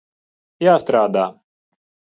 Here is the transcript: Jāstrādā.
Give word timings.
Jāstrādā. 0.69 1.29